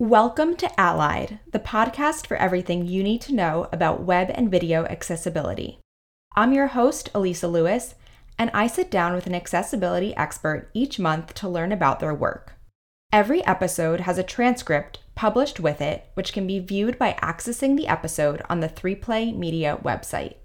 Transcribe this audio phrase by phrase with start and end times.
[0.00, 4.86] Welcome to Allied, the podcast for everything you need to know about web and video
[4.86, 5.78] accessibility.
[6.34, 7.96] I'm your host, Elisa Lewis,
[8.38, 12.54] and I sit down with an accessibility expert each month to learn about their work.
[13.12, 17.86] Every episode has a transcript published with it, which can be viewed by accessing the
[17.86, 20.36] episode on the 3Play Media website.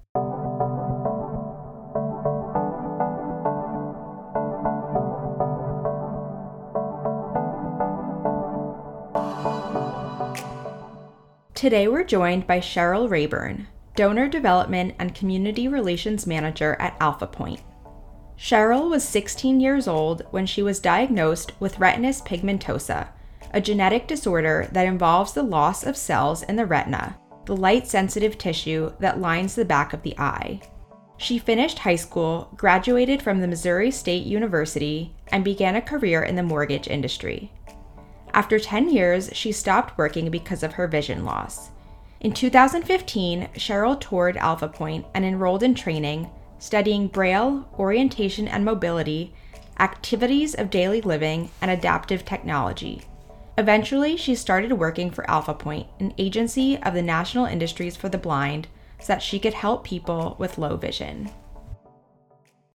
[11.55, 13.66] Today we're joined by Cheryl Rayburn,
[13.97, 17.62] Donor Development and Community Relations Manager at Alphapointe.
[18.42, 23.06] Cheryl was 16 years old when she was diagnosed with retinitis pigmentosa,
[23.52, 28.36] a genetic disorder that involves the loss of cells in the retina, the light sensitive
[28.36, 30.61] tissue that lines the back of the eye.
[31.19, 36.34] She finished high school, graduated from the Missouri State University, and began a career in
[36.34, 37.52] the mortgage industry.
[38.34, 41.70] After 10 years, she stopped working because of her vision loss.
[42.19, 46.28] In 2015, Cheryl toured Alphapointe and enrolled in training
[46.62, 49.34] studying Braille, orientation and mobility,
[49.80, 53.02] activities of daily living, and adaptive technology.
[53.58, 58.68] Eventually, she started working for Alphapointe, an agency of the National Industries for the Blind,
[59.00, 61.28] so that she could help people with low vision.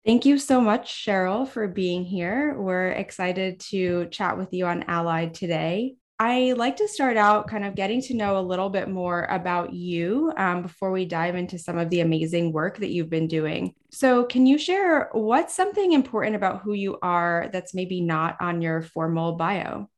[0.04, 2.56] Thank you so much, Cheryl, for being here.
[2.58, 5.94] We're excited to chat with you on Allied today.
[6.18, 9.74] I like to start out kind of getting to know a little bit more about
[9.74, 13.74] you um, before we dive into some of the amazing work that you've been doing.
[13.90, 18.62] So, can you share what's something important about who you are that's maybe not on
[18.62, 19.90] your formal bio?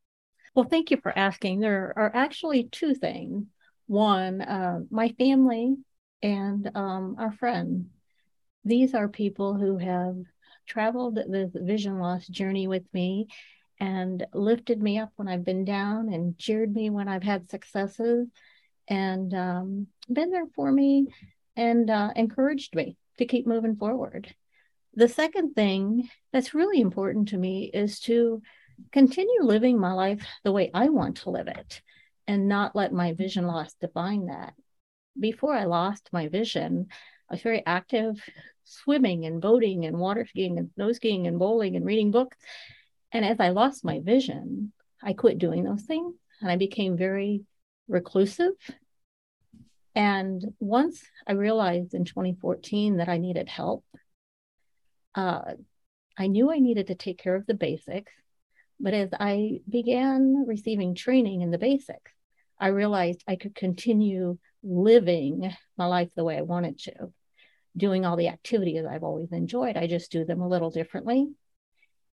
[0.56, 1.60] Well, thank you for asking.
[1.60, 3.46] There are actually two things.
[3.86, 5.76] One, uh, my family
[6.20, 7.90] and um, our friend.
[8.64, 10.16] These are people who have
[10.66, 13.28] traveled this vision loss journey with me
[13.80, 18.28] and lifted me up when I've been down and cheered me when I've had successes
[18.88, 21.08] and um, been there for me
[21.56, 24.34] and uh, encouraged me to keep moving forward.
[24.94, 28.42] The second thing that's really important to me is to
[28.92, 31.82] continue living my life the way I want to live it
[32.26, 34.54] and not let my vision loss define that.
[35.18, 36.86] Before I lost my vision,
[37.28, 38.22] I was very active
[38.64, 42.36] swimming and boating and water skiing and snow skiing and bowling and reading books.
[43.12, 47.42] And as I lost my vision, I quit doing those things and I became very
[47.88, 48.52] reclusive.
[49.94, 53.84] And once I realized in 2014 that I needed help,
[55.14, 55.54] uh,
[56.16, 58.12] I knew I needed to take care of the basics.
[58.78, 62.12] But as I began receiving training in the basics,
[62.60, 67.12] I realized I could continue living my life the way I wanted to,
[67.76, 69.76] doing all the activities I've always enjoyed.
[69.76, 71.28] I just do them a little differently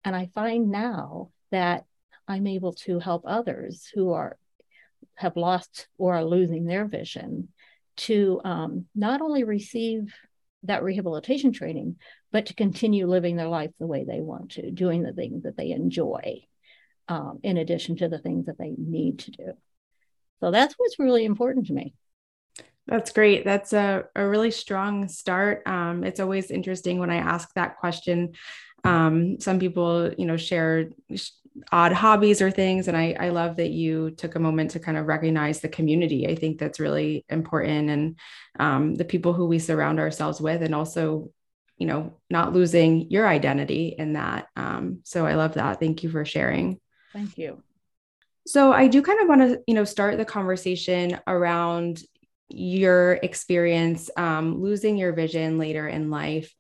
[0.04, 1.86] and I find now that
[2.28, 4.38] I'm able to help others who are
[5.16, 7.50] have lost or are losing their vision
[7.98, 10.14] to um, not only receive
[10.64, 11.98] that rehabilitation training,
[12.32, 15.58] but to continue living their life the way they want to, doing the things that
[15.58, 16.44] they enjoy,
[17.08, 19.54] um, in addition to the things that they need to do.
[20.40, 21.94] So that's what's really important to me.
[22.88, 23.46] That's great.
[23.46, 25.64] That's a, a really strong start.
[25.68, 28.34] Um, it's always interesting when I ask that question
[28.84, 30.90] um, some people, you know, share
[31.72, 32.88] odd hobbies or things.
[32.88, 36.28] And I, I love that you took a moment to kind of recognize the community.
[36.28, 38.20] I think that's really important and
[38.60, 41.30] um, the people who we surround ourselves with, and also,
[41.78, 44.48] you know, not losing your identity in that.
[44.56, 45.80] Um, so I love that.
[45.80, 46.80] Thank you for sharing.
[47.12, 47.62] Thank you.
[48.48, 52.02] So I do kind of want to, you know, start the conversation around
[52.50, 56.54] your experience um, losing your vision later in life.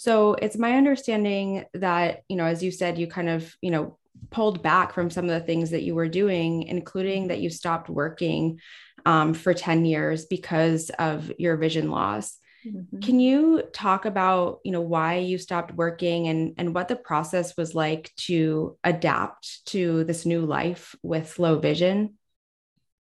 [0.00, 3.98] So it's my understanding that, you know, as you said, you kind of, you know,
[4.30, 7.90] pulled back from some of the things that you were doing, including that you stopped
[7.90, 8.60] working
[9.04, 12.38] um, for 10 years because of your vision loss.
[12.66, 13.00] Mm-hmm.
[13.00, 17.54] Can you talk about, you know, why you stopped working and and what the process
[17.58, 22.14] was like to adapt to this new life with low vision?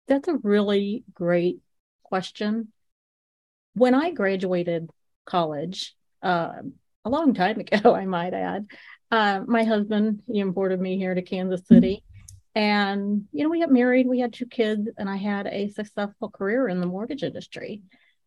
[0.07, 1.59] That's a really great
[2.01, 2.73] question.
[3.75, 4.89] When I graduated
[5.27, 6.73] college, um,
[7.07, 8.67] a long time ago, I might add.
[9.09, 12.03] Uh, my husband, he imported me here to Kansas City.
[12.53, 16.29] And, you know, we got married, we had two kids, and I had a successful
[16.29, 17.83] career in the mortgage industry.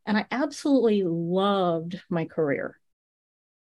[0.07, 2.79] And I absolutely loved my career.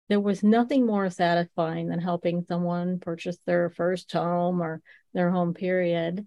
[0.08, 4.82] there was nothing more satisfying than helping someone purchase their first home or
[5.14, 6.26] their home period.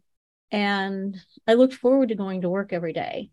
[0.52, 1.16] And
[1.48, 3.30] I looked forward to going to work every day.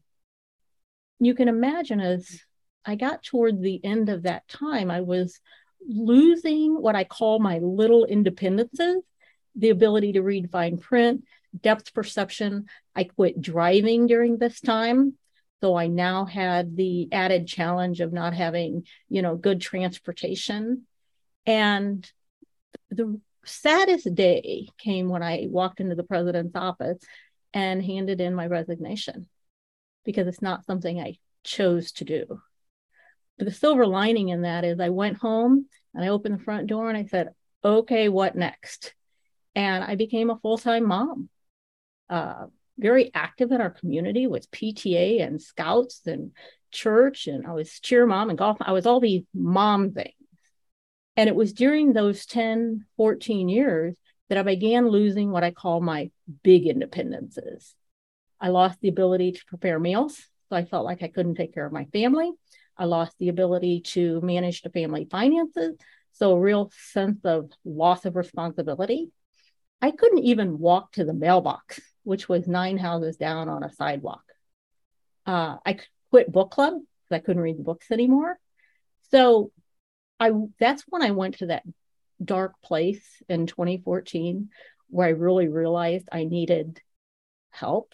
[1.19, 2.41] You can imagine as
[2.85, 5.39] I got toward the end of that time, I was
[5.87, 9.01] losing what I call my little independences
[9.55, 11.23] the ability to read fine print,
[11.59, 12.65] depth perception.
[12.95, 15.15] I quit driving during this time.
[15.61, 20.85] So I now had the added challenge of not having, you know, good transportation.
[21.45, 22.09] And
[22.89, 26.99] the saddest day came when I walked into the president's office
[27.53, 29.27] and handed in my resignation
[30.05, 32.41] because it's not something I chose to do.
[33.39, 36.89] The silver lining in that is I went home and I opened the front door
[36.89, 37.29] and I said,
[37.63, 38.93] okay, what next?
[39.55, 41.29] And I became a full time mom.
[42.09, 42.47] Uh,
[42.77, 46.31] very active in our community with PTA and scouts and
[46.71, 47.27] church.
[47.27, 48.57] And I was cheer mom and golf.
[48.61, 50.13] I was all these mom things.
[51.17, 53.97] And it was during those 10, 14 years
[54.29, 56.11] that I began losing what I call my
[56.43, 57.73] big independences.
[58.39, 60.17] I lost the ability to prepare meals.
[60.49, 62.31] So I felt like I couldn't take care of my family.
[62.79, 65.75] I lost the ability to manage the family finances.
[66.13, 69.11] So a real sense of loss of responsibility.
[69.81, 71.79] I couldn't even walk to the mailbox
[72.09, 74.23] which was nine houses down on a sidewalk.
[75.27, 75.77] Uh, I
[76.09, 78.39] quit book club because I couldn't read the books anymore.
[79.11, 79.51] So
[80.19, 81.61] I that's when I went to that
[82.23, 84.49] dark place in 2014
[84.89, 86.81] where I really realized I needed
[87.51, 87.93] help.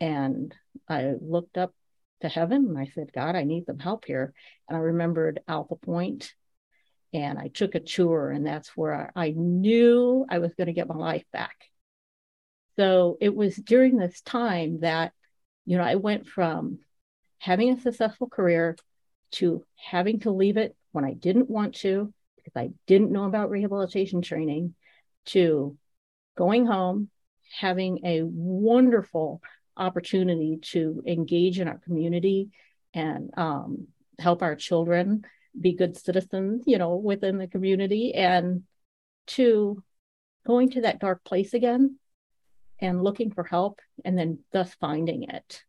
[0.00, 0.54] And
[0.88, 1.74] I looked up
[2.22, 4.32] to heaven and I said, God, I need some help here.
[4.68, 6.30] And I remembered Alphapointe
[7.12, 10.72] and I took a tour, and that's where I, I knew I was going to
[10.72, 11.56] get my life back.
[12.76, 15.12] So it was during this time that,
[15.66, 16.78] you know, I went from
[17.38, 18.76] having a successful career
[19.32, 23.50] to having to leave it when I didn't want to because I didn't know about
[23.50, 24.74] rehabilitation training
[25.26, 25.76] to
[26.36, 27.10] going home,
[27.58, 29.42] having a wonderful
[29.76, 32.50] opportunity to engage in our community
[32.94, 33.88] and um,
[34.18, 35.24] help our children
[35.58, 38.62] be good citizens, you know, within the community, and
[39.26, 39.82] to
[40.46, 41.96] going to that dark place again
[42.78, 45.62] and looking for help and then thus finding it.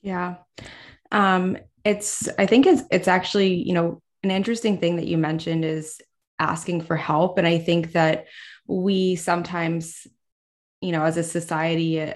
[0.00, 0.36] Yeah.
[1.12, 5.64] Um, it's, I think it's, it's actually, you know, an interesting thing that you mentioned
[5.64, 6.00] is
[6.38, 7.38] asking for help.
[7.38, 8.26] And I think that
[8.66, 10.06] we sometimes,
[10.80, 12.14] you know, as a society, uh,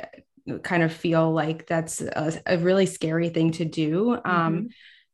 [0.58, 4.14] kind of feel like that's a, a, really scary thing to do.
[4.14, 4.66] Um, mm-hmm.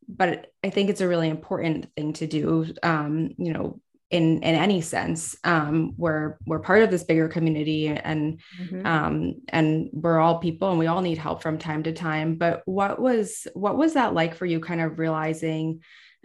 [0.09, 2.73] But I think it's a really important thing to do.
[2.83, 3.81] Um, you know,
[4.11, 8.87] in in any sense um, we're we're part of this bigger community and mm-hmm.
[8.87, 12.63] um, and we're all people and we all need help from time to time but
[12.67, 15.81] what was what was that like for you kind of realizing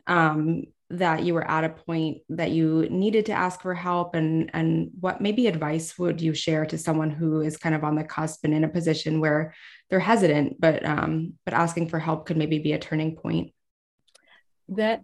[0.06, 0.64] um,
[0.98, 4.90] that you were at a point that you needed to ask for help and and
[5.00, 8.44] what maybe advice would you share to someone who is kind of on the cusp
[8.44, 9.54] and in a position where
[9.90, 13.54] they're hesitant but um but asking for help could maybe be a turning point
[14.70, 15.04] that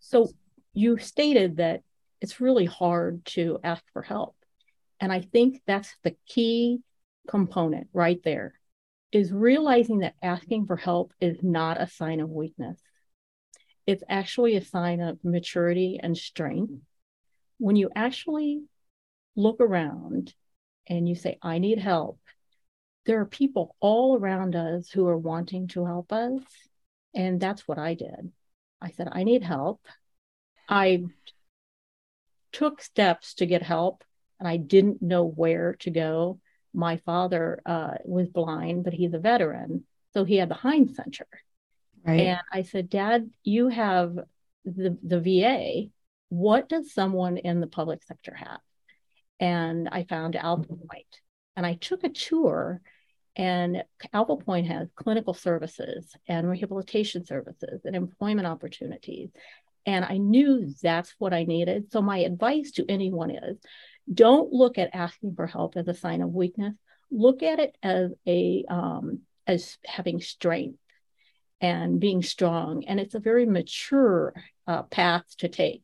[0.00, 0.28] so
[0.72, 1.82] you stated that
[2.20, 4.34] it's really hard to ask for help.
[5.00, 6.80] And I think that's the key
[7.28, 8.54] component right there
[9.12, 12.78] is realizing that asking for help is not a sign of weakness.
[13.88, 16.74] It's actually a sign of maturity and strength.
[17.56, 18.64] When you actually
[19.34, 20.34] look around
[20.86, 22.20] and you say, I need help,
[23.06, 26.42] there are people all around us who are wanting to help us.
[27.14, 28.30] And that's what I did.
[28.78, 29.80] I said, I need help.
[30.68, 31.04] I
[32.52, 34.04] took steps to get help,
[34.38, 36.40] and I didn't know where to go.
[36.74, 41.26] My father uh, was blind, but he's a veteran, so he had the Hines Center.
[42.08, 42.20] Right.
[42.20, 44.18] And I said, Dad, you have
[44.64, 45.90] the, the VA.
[46.30, 48.60] What does someone in the public sector have?
[49.38, 51.20] And I found Alphapointe.
[51.54, 52.80] And I took a tour,
[53.36, 53.84] and
[54.14, 59.28] Alphapointe has clinical services and rehabilitation services and employment opportunities.
[59.84, 61.92] And I knew that's what I needed.
[61.92, 63.58] So, my advice to anyone is
[64.12, 66.74] don't look at asking for help as a sign of weakness.
[67.10, 70.78] Look at it as a um, as having strength
[71.60, 72.84] and being strong.
[72.84, 74.34] And it's a very mature
[74.66, 75.82] uh, path to take.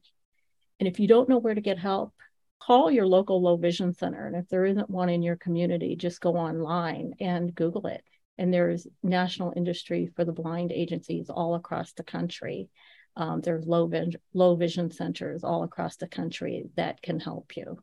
[0.78, 2.12] And if you don't know where to get help,
[2.60, 4.26] call your local low vision center.
[4.26, 8.02] And if there isn't one in your community, just go online and Google it.
[8.38, 12.68] And there's national industry for the blind agencies all across the country.
[13.16, 17.78] Um, there's low, vision, low vision centers all across the country that can help you.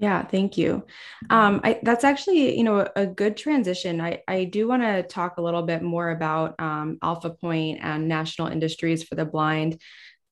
[0.00, 0.84] Yeah, thank you.
[1.28, 4.00] Um, I, that's actually, you know, a good transition.
[4.00, 8.46] I, I do want to talk a little bit more about um, Alphapointe and National
[8.46, 9.80] Industries for the Blind.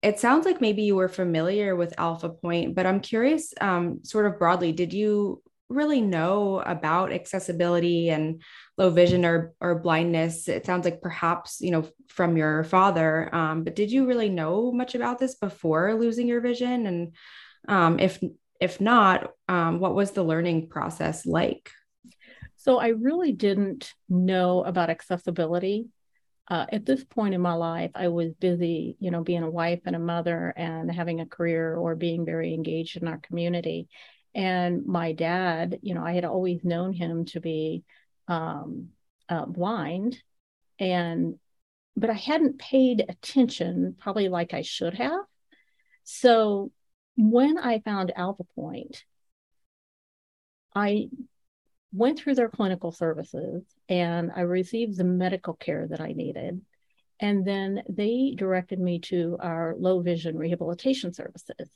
[0.02, 4.38] it sounds like maybe you were familiar with Alphapointe, but I'm curious, um, sort of
[4.38, 8.42] broadly, did you really know about accessibility and
[8.78, 10.48] low vision or or blindness?
[10.48, 14.72] It sounds like perhaps you know from your father, um, but did you really know
[14.72, 16.86] much about this before losing your vision?
[16.86, 17.14] And
[17.68, 18.20] um, if
[18.60, 21.70] if not, um, what was the learning process like?
[22.56, 25.86] So I really didn't know about accessibility.
[26.48, 29.80] Uh, at this point in my life, I was busy, you know, being a wife
[29.84, 33.88] and a mother and having a career or being very engaged in our community.
[34.34, 37.84] And my dad, you know, I had always known him to be
[38.28, 38.88] um,
[39.28, 40.20] uh, blind,
[40.78, 41.38] and
[41.96, 45.20] but I hadn't paid attention probably like I should have.
[46.04, 46.70] So
[47.16, 49.04] when I found Alpha Point,
[50.74, 51.08] I
[51.92, 56.60] went through their clinical services and I received the medical care that I needed.
[57.18, 61.70] And then they directed me to our low vision rehabilitation services.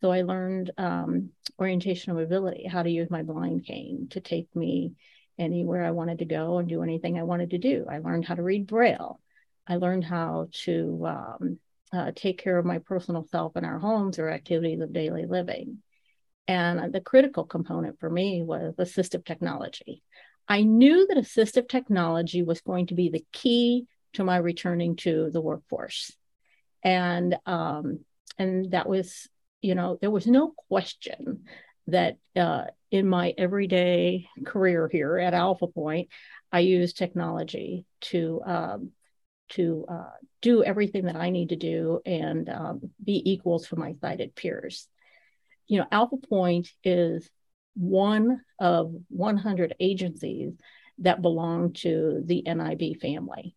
[0.00, 1.30] So I learned um,
[1.60, 4.94] orientation and mobility, how to use my blind cane to take me
[5.38, 7.86] anywhere I wanted to go and do anything I wanted to do.
[7.88, 9.20] I learned how to read Braille.
[9.66, 11.58] I learned how to um,
[11.92, 15.78] uh, take care of my personal self in our homes or activities of daily living.
[16.48, 20.02] And the critical component for me was assistive technology.
[20.48, 25.30] I knew that assistive technology was going to be the key to my returning to
[25.30, 26.12] the workforce.
[26.82, 28.00] And um,
[28.38, 29.28] and that was
[29.62, 31.44] you know, there was no question
[31.86, 36.08] that uh, in my everyday career here at Alphapointe,
[36.52, 38.90] I use technology to um,
[39.50, 40.10] to uh,
[40.42, 44.88] do everything that I need to do and um, be equal to my sighted peers.
[45.66, 47.28] You know, Alphapointe is
[47.74, 50.52] one of 100 agencies
[50.98, 53.54] that belong to the NIB family.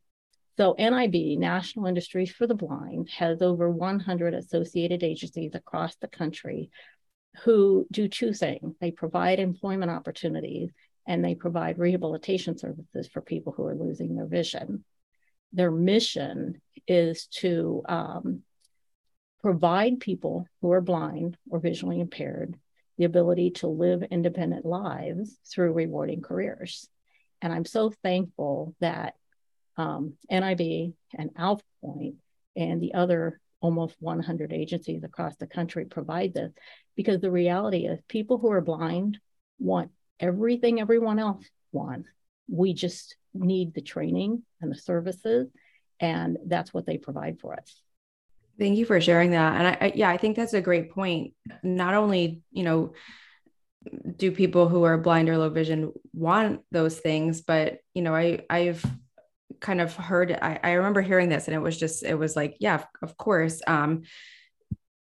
[0.58, 6.70] So NIB, National Industries for the Blind, has over 100 associated agencies across the country
[7.44, 8.76] who do two things.
[8.80, 10.70] They provide employment opportunities
[11.08, 14.86] and they provide rehabilitation services for people who are losing their vision.
[15.54, 18.42] Their mission is to um,
[19.42, 22.58] provide people who are blind or visually impaired
[22.98, 26.88] the ability to live independent lives through rewarding careers.
[27.42, 29.16] And I'm so thankful that
[29.78, 32.16] um, NIB and Alpha Point
[32.56, 36.52] and the other almost 100 agencies across the country provide this
[36.96, 39.18] because the reality is people who are blind
[39.60, 42.10] want everything everyone else wants.
[42.54, 45.50] We just need the training and the services,
[46.00, 47.82] and that's what they provide for us.
[48.60, 49.56] Thank you for sharing that.
[49.56, 51.34] And I, I, yeah, I think that's a great point.
[51.64, 52.94] Not only, you know,
[54.16, 58.46] do people who are blind or low vision want those things, but you know, I
[58.50, 58.86] I've
[59.60, 62.58] kind of heard I, I remember hearing this and it was just it was like
[62.60, 64.04] yeah of course um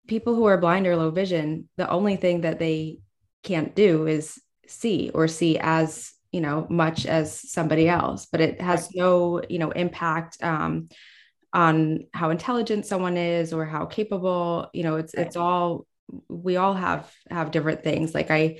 [0.08, 2.98] people who are blind or low vision the only thing that they
[3.44, 8.60] can't do is see or see as you know much as somebody else but it
[8.60, 10.88] has no you know impact um
[11.52, 15.86] on how intelligent someone is or how capable you know it's it's all
[16.28, 18.58] we all have have different things like i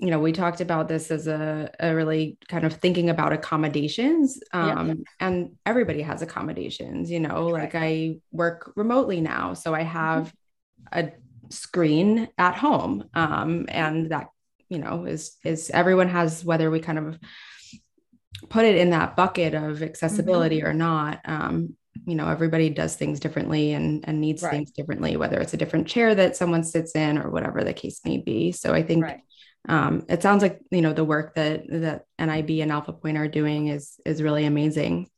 [0.00, 4.40] you know, we talked about this as a, a really kind of thinking about accommodations.
[4.52, 4.94] Um, yeah.
[5.18, 9.54] And everybody has accommodations, you know, like I work remotely now.
[9.54, 9.88] So I mm-hmm.
[9.88, 10.34] have
[10.92, 11.08] mm-hmm.
[11.08, 13.08] a screen at home.
[13.12, 14.28] Um, and that,
[14.68, 17.18] you know, is is everyone has whether we kind of
[18.48, 20.68] put it in that bucket of accessibility mm-hmm.
[20.68, 21.20] or not.
[21.24, 24.52] Um, you know, everybody does things differently and and needs right.
[24.52, 28.00] things differently, whether it's a different chair that someone sits in or whatever the case
[28.04, 28.52] may be.
[28.52, 29.20] So I think right
[29.68, 33.68] um, it sounds like you know the work that that NIB and Alphapointe are doing
[33.68, 35.08] is is really amazing.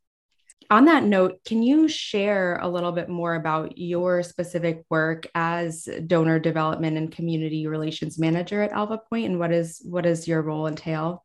[0.71, 5.89] On that note, can you share a little bit more about your specific work as
[6.07, 10.43] donor development and community relations manager at Alpha Point, and what is what does your
[10.43, 11.25] role entail?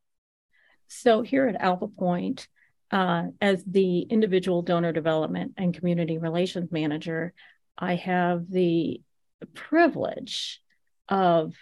[0.88, 2.48] So here at Alphapointe,
[2.90, 7.34] uh, as the individual donor development and community relations manager,
[7.78, 9.02] I have the
[9.54, 10.60] privilege
[11.08, 11.54] of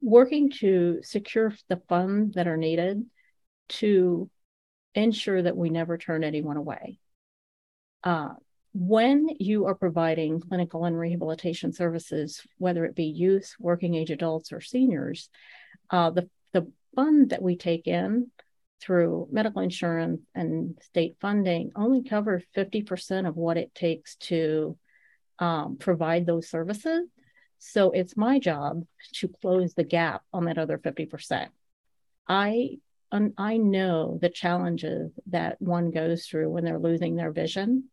[0.00, 3.04] working to secure the funds that are needed
[3.68, 4.30] to
[4.94, 6.98] ensure that we never turn anyone away.
[8.02, 8.30] Uh,
[8.72, 14.52] when you are providing clinical and rehabilitation services, whether it be youth, working age adults,
[14.52, 15.28] or seniors,
[15.90, 18.30] uh, the, the fund that we take in
[18.80, 24.78] through medical insurance and state funding only covers 50% of what it takes to
[25.38, 27.08] um, provide those services.
[27.58, 31.48] So it's my job to close the gap on that other 50%.
[32.26, 32.78] I
[33.12, 37.84] I know the challenges that one goes through when they're losing their vision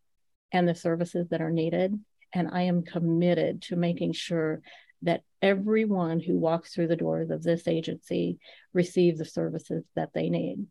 [0.52, 1.98] and the services that are needed.
[2.32, 4.60] And I am committed to making sure
[5.02, 8.38] that everyone who walks through the doors of this agency
[8.72, 10.66] receives the services that they need.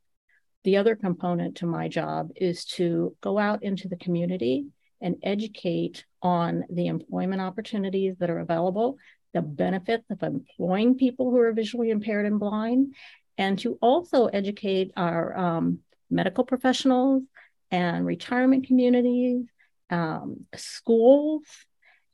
[0.64, 4.68] The other component to my job is to go out into the community
[5.00, 8.98] and educate on the employment opportunities that are available,
[9.34, 12.94] the benefits of employing people who are visually impaired and blind,
[13.38, 15.80] and to also educate our um,
[16.10, 17.24] medical professionals
[17.72, 19.46] and retirement communities,
[19.90, 21.44] um, schools,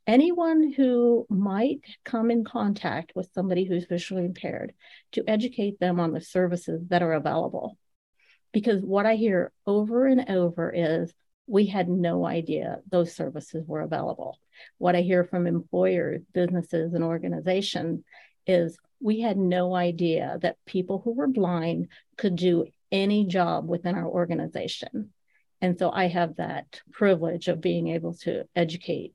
[0.06, 4.74] anyone who might come in contact with somebody who's visually impaired
[5.12, 7.78] to educate them on the services that are available.
[8.52, 11.12] Because what I hear over and over is
[11.46, 14.38] we had no idea those services were available.
[14.78, 18.02] What I hear from employers, businesses, and organizations
[18.46, 23.94] is we had no idea that people who were blind could do any job within
[23.94, 25.10] our organization.
[25.60, 29.14] And so I have that privilege of being able to educate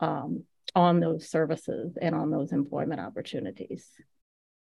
[0.00, 0.44] um,
[0.74, 3.86] on those services and on those employment opportunities.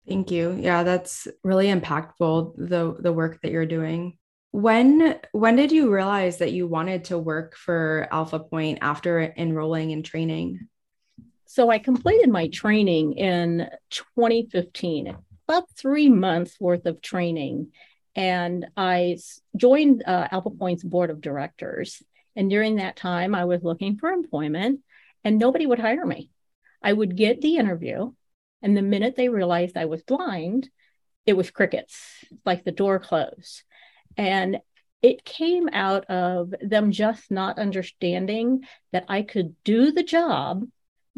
[0.08, 0.56] Thank you.
[0.58, 4.18] Yeah, that's really impactful the the work that you're doing.
[4.50, 10.02] When when did you realize that you wanted to work for Alphapointe after enrolling in
[10.02, 10.68] training?
[11.52, 15.16] So I completed my training in 2015,
[15.48, 17.72] about three months worth of training.
[18.14, 19.18] And I
[19.56, 22.04] joined uh, Alphapointe's board of directors.
[22.36, 24.82] And during that time, I was looking for employment
[25.24, 26.30] and nobody would hire me.
[26.84, 28.12] I would get the interview.
[28.62, 30.70] And the minute they realized I was blind,
[31.26, 33.64] it was crickets, like the door closed.
[34.16, 34.60] And
[35.02, 38.60] it came out of them just not understanding
[38.92, 40.62] that I could do the job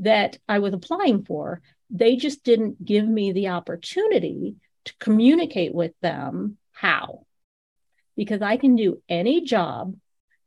[0.02, 1.60] that I was applying for.
[1.90, 7.26] They just didn't give me the opportunity to communicate with them how.
[8.16, 9.96] Because I can do any job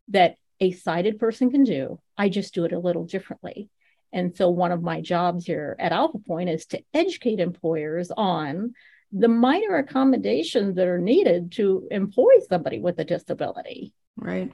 [0.10, 2.00] that a sighted person can do.
[2.18, 3.70] I just do it a little differently.
[4.14, 8.74] And so, one of my jobs here at Alphapointe is to educate employers on
[9.12, 13.94] the minor accommodations that are needed to employ somebody with a disability.
[14.16, 14.52] Right.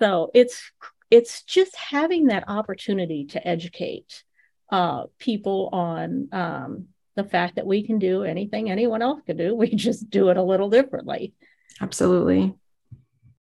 [0.00, 0.72] So it's
[1.10, 4.24] it's just having that opportunity to educate
[4.70, 9.54] uh, people on um, the fact that we can do anything anyone else can do.
[9.56, 11.34] We just do it a little differently.
[11.80, 12.54] Absolutely.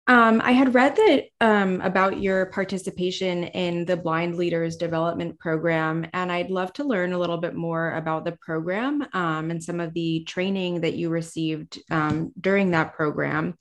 [0.09, 6.07] Um, I had read that um, about your participation in the Blind Leaders Development Program,
[6.15, 9.81] and I'd love to learn a little bit more about the program um, and some
[9.81, 13.55] of the training that you received um, during that program.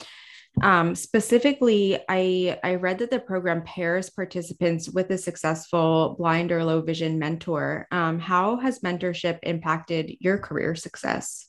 [0.61, 6.63] Um, specifically, I, I read that the program pairs participants with a successful blind or
[6.63, 7.87] low vision mentor.
[7.91, 11.47] Um, how has mentorship impacted your career success?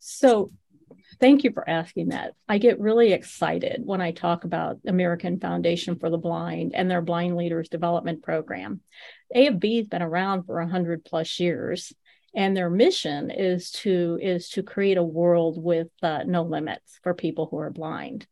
[0.00, 0.52] So,
[1.18, 2.32] thank you for asking that.
[2.48, 7.02] I get really excited when I talk about American Foundation for the Blind and their
[7.02, 8.80] Blind Leaders Development Program.
[9.34, 11.92] AFB has been around for 100 plus years
[12.34, 17.14] and their mission is to is to create a world with uh, no limits for
[17.14, 18.26] people who are blind.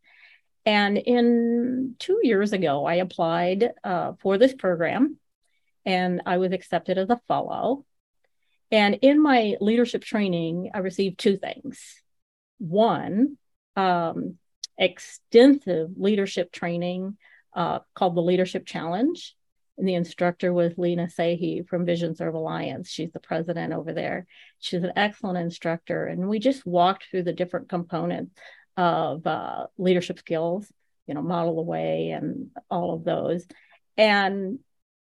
[0.65, 5.19] And in two years ago i applied uh, for this program
[5.85, 7.85] and i was accepted as a fellow.
[8.71, 11.81] And in my leadership training i received two things.
[12.59, 13.39] One
[13.77, 14.39] um,
[14.77, 17.17] extensive leadership training
[17.55, 19.35] uh, called the leadership challenge
[19.79, 22.91] and the instructor was Lena Sahi from VisionServe Alliance.
[22.91, 24.27] She's the president over there.
[24.59, 26.07] She's an excellent instructor.
[26.07, 28.35] And we just walked through the different components
[28.77, 30.71] of uh, leadership skills,
[31.07, 33.47] you know, model the way and all of those.
[33.97, 34.59] And,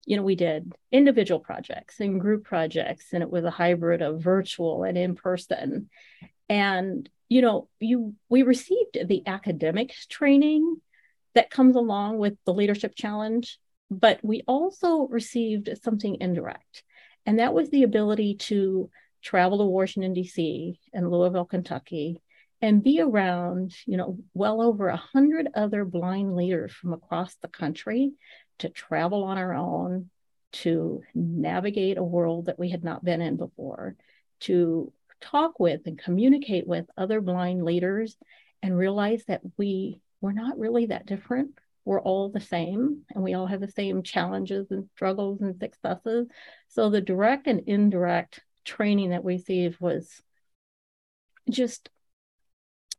[0.05, 4.21] you know, we did individual projects and group projects, and it was a hybrid of
[4.21, 5.89] virtual and in person.
[6.49, 10.81] And, you know, you we received the academic training
[11.35, 16.83] that comes along with the leadership challenge but we also received something indirect,
[17.25, 18.89] and that was the ability to
[19.21, 20.79] travel to Washington, D.C.
[20.93, 22.21] and Louisville, Kentucky,
[22.61, 27.47] and be around, you know, well over a hundred other blind leaders from across the
[27.47, 28.13] country
[28.59, 30.09] to travel on our own,
[30.51, 33.95] to navigate a world that we had not been in before,
[34.39, 38.17] to talk with and communicate with other blind leaders
[38.63, 41.51] and realize that we were not really that different
[41.87, 46.27] we're all the same and we all have the same challenges and struggles and successes.
[46.67, 50.21] So the direct and indirect training that we received was
[51.49, 51.89] just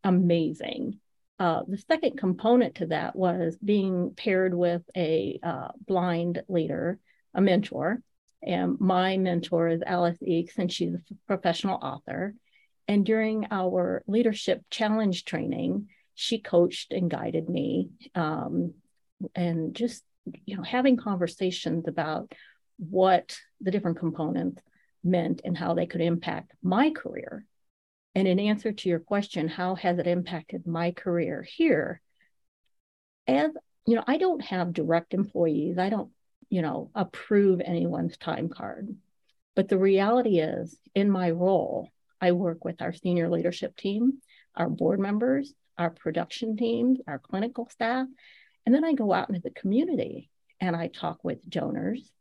[0.02, 1.00] amazing.
[1.38, 6.98] Uh, the second component to that was being paired with a uh, blind leader,
[7.34, 8.00] a mentor.
[8.42, 12.34] And my mentor is Alice Eakes, and she's a professional author.
[12.88, 15.88] And during our leadership challenge training,
[16.20, 18.74] she coached and guided me um,
[19.36, 20.02] and just
[20.44, 22.32] you know, having conversations about
[22.76, 24.60] what the different components
[25.04, 27.46] meant and how they could impact my career.
[28.16, 32.00] And in answer to your question, how has it impacted my career here?
[33.28, 33.52] As
[33.86, 35.78] you know, I don't have direct employees.
[35.78, 36.10] I don't,
[36.50, 38.88] you know, approve anyone's time card.
[39.54, 44.14] But the reality is, in my role, I work with our senior leadership team,
[44.56, 48.06] our board members, our production teams, our clinical staff.
[48.66, 50.28] And then I go out into the community
[50.60, 52.12] and I talk with donors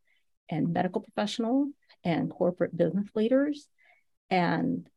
[0.50, 1.70] and medical professionals
[2.04, 3.68] and corporate business leaders.
[4.30, 4.88] And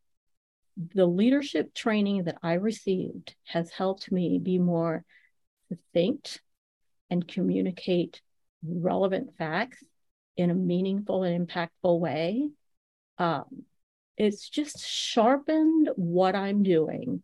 [0.93, 5.03] the leadership training that I received has helped me be more
[5.69, 6.41] succinct
[7.09, 8.21] and communicate
[8.65, 9.83] relevant facts
[10.37, 12.49] in a meaningful and impactful way.
[13.17, 13.63] Um,
[14.17, 17.23] it's just sharpened what I'm doing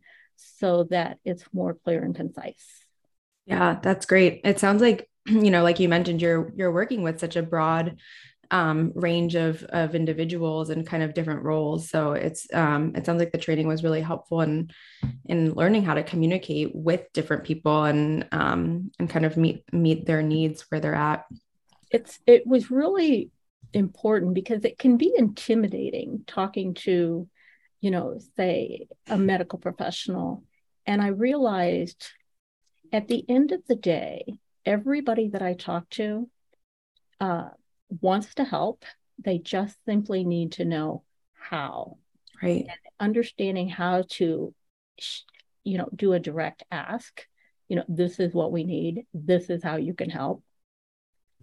[0.58, 2.66] so that it's more clear and concise.
[3.46, 4.42] Yeah, that's great.
[4.44, 7.96] It sounds like, you know, like you mentioned, you're you're working with such a broad
[8.50, 11.88] um, range of of individuals and kind of different roles.
[11.90, 14.70] So it's um, it sounds like the training was really helpful in
[15.26, 20.06] in learning how to communicate with different people and um, and kind of meet meet
[20.06, 21.24] their needs where they're at.
[21.90, 23.30] It's it was really
[23.72, 27.28] important because it can be intimidating talking to,
[27.80, 30.44] you know, say a medical professional.
[30.86, 32.06] And I realized
[32.92, 36.28] at the end of the day, everybody that I talk to
[37.20, 37.48] uh,
[37.88, 38.84] wants to help.
[39.18, 41.98] They just simply need to know how.
[42.42, 42.66] Right.
[42.68, 44.54] And understanding how to,
[45.64, 47.26] you know, do a direct ask.
[47.68, 49.06] You know, this is what we need.
[49.12, 50.42] This is how you can help.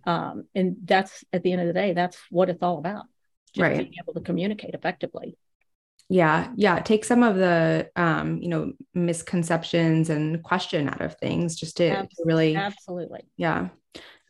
[0.05, 3.05] Um, and that's at the end of the day, that's what it's all about.
[3.53, 3.77] Just right.
[3.77, 5.37] being able to communicate effectively.
[6.09, 6.51] Yeah.
[6.55, 6.79] Yeah.
[6.79, 11.89] Take some of the, um, you know, misconceptions and question out of things just to,
[11.89, 12.55] absolutely, to really.
[12.55, 13.21] Absolutely.
[13.37, 13.69] Yeah.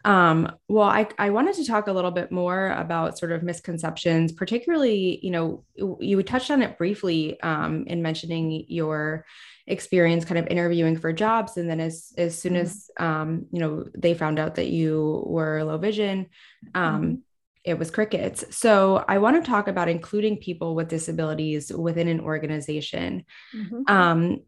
[0.06, 4.32] Um, well, I, I wanted to talk a little bit more about sort of misconceptions,
[4.32, 5.66] particularly, you know,
[6.00, 9.26] you touched on it briefly um, in mentioning your
[9.66, 11.58] experience kind of interviewing for jobs.
[11.58, 12.62] And then as, as soon mm-hmm.
[12.62, 16.28] as, um, you know, they found out that you were low vision,
[16.76, 17.16] um, mm-hmm.
[17.66, 18.46] It was crickets.
[18.56, 23.26] So I want to talk about including people with disabilities within an organization.
[23.54, 23.82] Mm-hmm.
[23.88, 24.42] Um,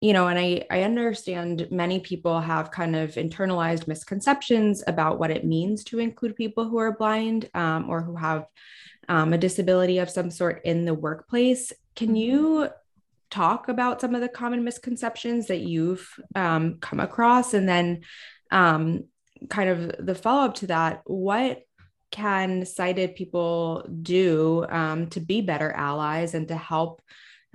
[0.00, 5.30] you know and i i understand many people have kind of internalized misconceptions about what
[5.30, 8.46] it means to include people who are blind um, or who have
[9.08, 12.16] um, a disability of some sort in the workplace can mm-hmm.
[12.16, 12.68] you
[13.30, 18.00] talk about some of the common misconceptions that you've um, come across and then
[18.50, 19.04] um,
[19.48, 21.62] kind of the follow-up to that what
[22.10, 27.02] can sighted people do um, to be better allies and to help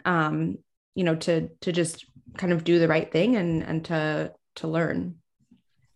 [0.05, 0.57] um,
[0.93, 2.05] you know to to just
[2.37, 5.15] kind of do the right thing and and to to learn.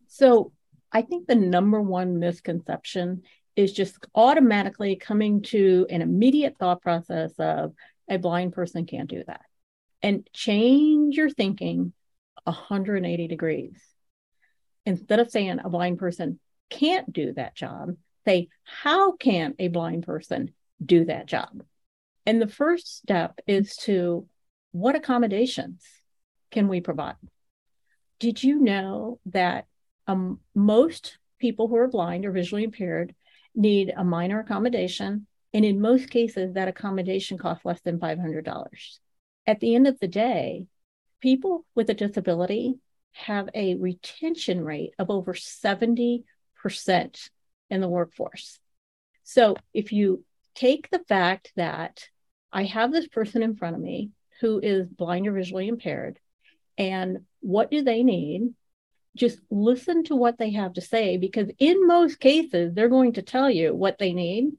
[0.08, 0.52] So
[0.92, 3.22] i think the number one misconception
[3.56, 7.74] is just automatically coming to an immediate thought process of
[8.10, 9.42] a blind person can't do that.
[10.02, 11.92] And change your thinking
[12.46, 13.82] 180 degrees.
[14.86, 17.90] Instead of saying a blind person can't do that job
[18.26, 20.54] say how can a blind person
[20.84, 21.64] do that job
[22.26, 24.28] and the first step is to
[24.72, 25.84] what accommodations
[26.52, 27.16] can we provide?
[28.20, 29.66] Did you know that
[30.06, 33.16] um, most people who are blind or visually impaired
[33.56, 35.26] need a minor accommodation?
[35.54, 39.00] And in most cases, that accommodation costs less than $500.
[39.48, 40.68] At the end of the day,
[41.22, 42.76] people with a disability
[43.14, 46.24] have a retention rate of over 70%
[47.70, 48.60] in the workforce.
[49.24, 50.24] So if you
[50.56, 52.08] take the fact that
[52.52, 54.10] I have this person in front of me
[54.42, 56.20] who is blind or visually impaired,
[56.78, 58.54] and what do they need?
[59.16, 63.22] Just listen to what they have to say because, in most cases, they're going to
[63.22, 64.54] tell you what they need.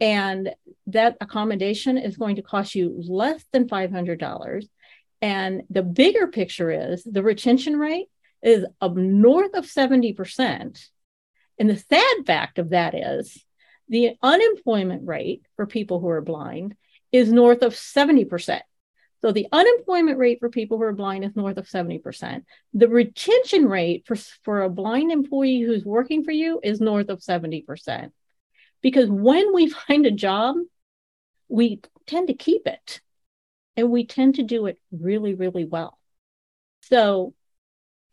[0.00, 0.52] And
[0.88, 4.68] that accommodation is going to cost you less than $500.
[5.20, 8.08] And the bigger picture is the retention rate
[8.42, 10.84] is up north of 70%.
[11.58, 13.44] And the sad fact of that is
[13.88, 16.76] the unemployment rate for people who are blind
[17.12, 18.60] is north of 70%.
[19.20, 22.42] So the unemployment rate for people who are blind is north of 70%.
[22.74, 27.20] The retention rate for, for a blind employee who's working for you is north of
[27.20, 28.10] 70%.
[28.82, 30.56] Because when we find a job,
[31.48, 33.00] we tend to keep it
[33.76, 35.98] and we tend to do it really, really well.
[36.80, 37.34] So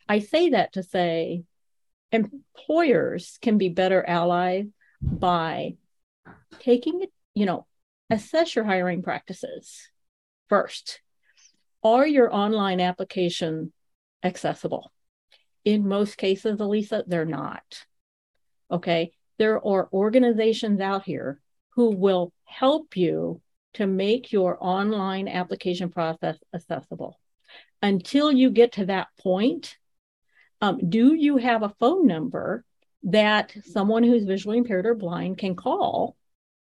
[0.08, 1.42] I say that to say
[2.12, 4.66] employers can be better allies
[5.02, 5.76] by
[6.58, 7.66] taking it, you know,
[8.10, 9.90] assess your hiring practices
[10.48, 11.00] first.
[11.82, 13.72] Are your online application
[14.22, 14.92] accessible?
[15.64, 17.86] In most cases, Elisa, they're not.
[18.70, 19.12] Okay.
[19.38, 23.40] There are organizations out here who will help you
[23.74, 27.18] to make your online application process accessible.
[27.80, 29.78] Until you get to that point,
[30.60, 32.64] um, do you have a phone number
[33.04, 36.16] that someone who's visually impaired or blind can call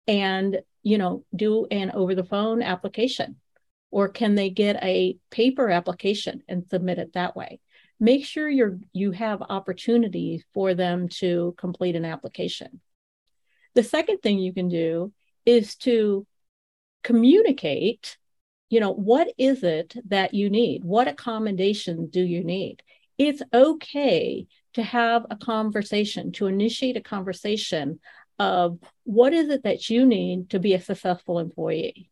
[0.06, 3.36] and you know do an over the phone application?
[3.90, 7.60] Or can they get a paper application and submit it that way?
[8.00, 12.80] Make sure you're you have opportunities for them to complete an application.
[13.74, 15.12] The second thing you can do
[15.46, 16.26] is to
[17.02, 18.16] communicate
[18.70, 20.84] you know what is it that you need?
[20.84, 22.82] What accommodation do you need
[23.18, 28.00] it's okay to have a conversation to initiate a conversation
[28.38, 32.10] of what is it that you need to be a successful employee.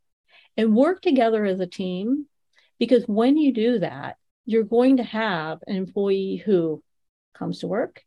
[0.57, 2.27] And work together as a team
[2.79, 6.83] because when you do that you're going to have an employee who
[7.35, 8.03] comes to work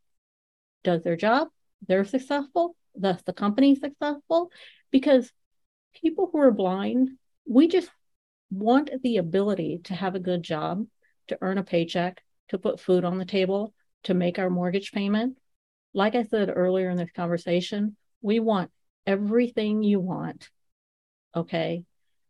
[0.83, 1.47] does their job
[1.87, 4.51] they're successful thus the company's successful
[4.91, 5.31] because
[6.01, 7.11] people who are blind
[7.47, 7.89] we just
[8.51, 10.85] want the ability to have a good job
[11.27, 15.37] to earn a paycheck to put food on the table to make our mortgage payment
[15.93, 18.71] like i said earlier in this conversation we want
[19.05, 20.49] everything you want.
[21.35, 21.83] Okay.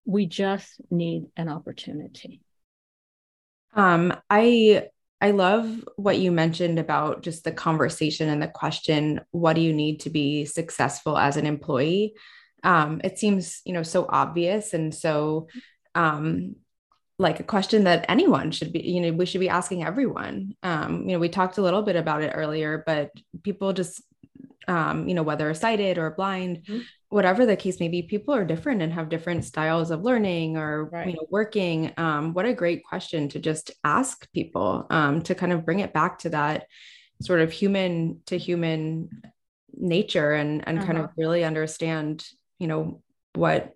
[0.06, 2.42] We just need an opportunity.
[3.74, 4.90] Um, I
[5.22, 9.74] I love what you mentioned about just the conversation and the question, what do you
[9.74, 12.14] need to be successful as an employee?
[12.64, 15.48] Um, it seems, you know, so obvious and so
[15.96, 16.56] um
[17.18, 20.54] like a question that anyone should be, you know, we should be asking everyone.
[20.64, 23.12] Um, you know, we talked a little bit about it earlier, but
[23.44, 24.02] people just
[24.68, 26.80] um, you know, whether sighted or blind, mm-hmm.
[27.10, 30.86] whatever the case may be, people are different and have different styles of learning or
[30.86, 31.08] right.
[31.08, 31.94] you know working.
[31.98, 35.94] Um, what a great question to just ask people um, to kind of bring it
[35.94, 36.68] back to that
[37.22, 39.10] sort of human to human
[39.74, 40.88] nature and and uh-huh.
[40.88, 41.14] kind of uh-huh.
[41.18, 42.26] really understand,
[42.60, 43.02] you know,
[43.36, 43.76] what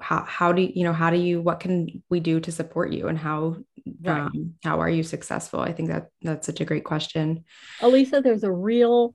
[0.00, 2.92] how how do you, you know how do you what can we do to support
[2.92, 3.56] you and how
[4.02, 4.20] right.
[4.20, 7.44] um, how are you successful i think that that's such a great question
[7.82, 9.14] elisa there's a real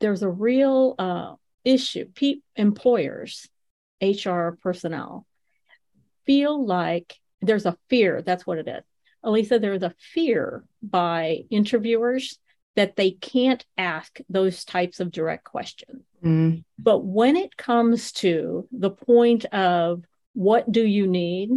[0.00, 2.06] there's a real uh, issue.
[2.14, 3.48] Pe- employers,
[4.02, 5.26] HR personnel
[6.24, 8.22] feel like there's a fear.
[8.22, 8.84] That's what it is.
[9.22, 12.38] Elisa, there's a fear by interviewers
[12.78, 16.04] that they can't ask those types of direct questions.
[16.24, 16.62] Mm.
[16.78, 21.50] But when it comes to the point of what do you need?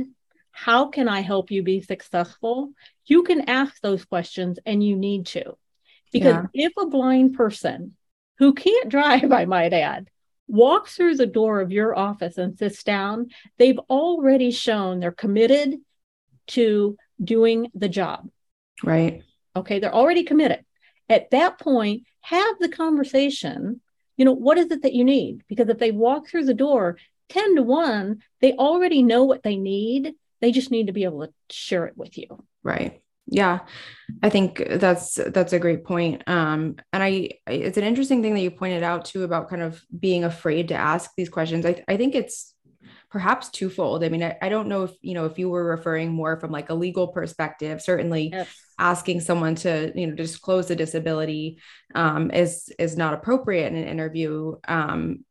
[0.49, 2.71] How can I help you be successful?
[3.05, 5.55] You can ask those questions and you need to.
[6.11, 6.65] Because yeah.
[6.65, 7.95] if a blind person
[8.39, 10.09] who can't drive, I might add,
[10.47, 13.27] walks through the door of your office and sits down,
[13.59, 15.75] they've already shown they're committed
[16.47, 18.27] to doing the job.
[18.83, 19.21] Right.
[19.55, 19.77] Okay.
[19.77, 20.65] They're already committed.
[21.11, 23.81] At that point, have the conversation.
[24.15, 25.43] You know, what is it that you need?
[25.49, 26.97] Because if they walk through the door
[27.29, 30.13] 10 to 1, they already know what they need.
[30.39, 32.43] They just need to be able to share it with you.
[32.63, 33.59] Right yeah
[34.23, 38.41] i think that's that's a great point um and i it's an interesting thing that
[38.41, 41.97] you pointed out too about kind of being afraid to ask these questions i, I
[41.97, 42.53] think it's
[43.11, 46.11] perhaps twofold i mean I, I don't know if you know if you were referring
[46.11, 48.47] more from like a legal perspective certainly yes.
[48.79, 51.59] asking someone to you know disclose a disability
[51.93, 55.25] um is is not appropriate in an interview um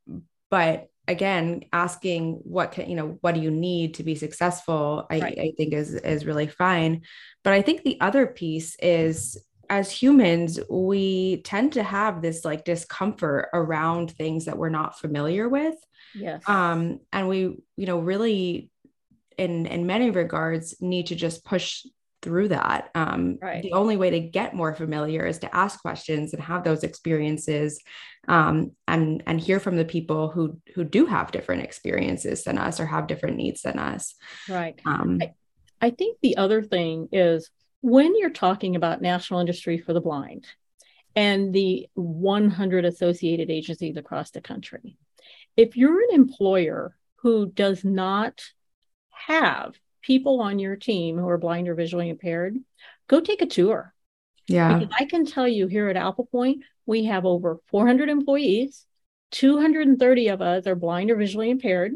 [0.51, 5.21] but again asking what can you know what do you need to be successful I,
[5.21, 5.39] right.
[5.39, 7.03] I think is is really fine
[7.43, 9.37] but i think the other piece is
[9.71, 15.49] as humans we tend to have this like discomfort around things that we're not familiar
[15.49, 15.77] with
[16.15, 18.71] yes um and we you know really
[19.39, 21.85] in in many regards need to just push
[22.23, 22.91] through that.
[22.95, 23.63] Um, right.
[23.63, 27.81] The only way to get more familiar is to ask questions and have those experiences,
[28.29, 32.81] um, and and hear from the people who who do have different experiences than us
[32.81, 34.15] or have different needs than us.
[34.49, 34.81] Right.
[34.85, 35.33] Um, I,
[35.81, 40.47] I think the other thing is when you're talking about National Industry for the Blind
[41.17, 44.99] and the 100 associated agencies across the country,
[45.57, 48.41] if you're an employer who does not
[49.11, 52.57] have people on your team who are blind or visually impaired,
[53.09, 53.95] go take a tour.
[54.47, 54.79] Yeah.
[54.79, 58.87] Because I can tell you here at Alphapointe, we have over 400 employees.
[59.33, 61.95] 230 of us are blind or visually impaired.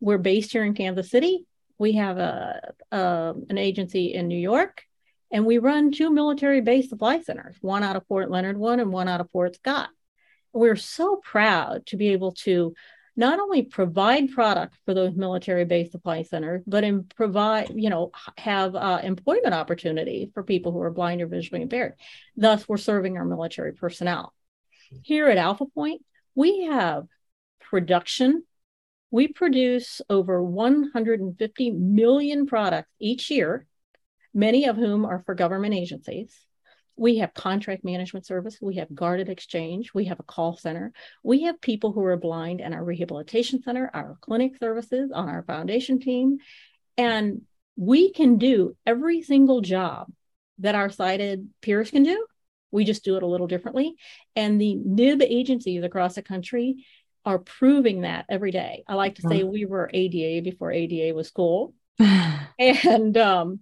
[0.00, 1.46] We're based here in Kansas City.
[1.78, 4.82] We have a, a an agency in New York,
[5.30, 8.92] and we run two military base supply centers, one out of Fort Leonard Wood and
[8.92, 9.88] one out of Fort Scott.
[10.58, 12.74] We're so proud to be able to
[13.14, 18.10] not only provide product for those military based supply centers, but in provide, you know,
[18.36, 21.94] have uh, employment opportunity for people who are blind or visually impaired.
[22.36, 24.34] Thus, we're serving our military personnel.
[25.02, 27.06] Here at Alpha Point, we have
[27.60, 28.42] production.
[29.12, 33.64] We produce over 150 million products each year,
[34.34, 36.36] many of whom are for government agencies.
[36.98, 38.58] We have contract management service.
[38.60, 39.94] We have guarded exchange.
[39.94, 40.92] We have a call center.
[41.22, 45.44] We have people who are blind in our rehabilitation center, our clinic services, on our
[45.44, 46.38] foundation team.
[46.96, 47.42] And
[47.76, 50.10] we can do every single job
[50.58, 52.26] that our sighted peers can do.
[52.72, 53.94] We just do it a little differently.
[54.34, 56.84] And the NIB agencies across the country
[57.24, 58.82] are proving that every day.
[58.88, 61.74] I like to say we were ADA before ADA was cool.
[62.58, 63.60] and um,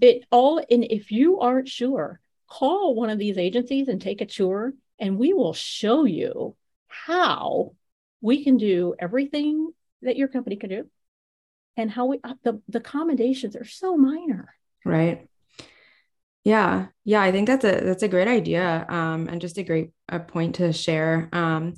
[0.00, 4.26] it all, and if you aren't sure, call one of these agencies and take a
[4.26, 6.56] tour, and we will show you
[6.88, 7.74] how
[8.20, 10.90] we can do everything that your company can do
[11.76, 14.54] and how we, uh, the, the accommodations are so minor.
[14.84, 15.28] Right.
[16.44, 19.90] Yeah, yeah, I think that's a that's a great idea, um, and just a great
[20.08, 21.28] a point to share.
[21.32, 21.74] Um,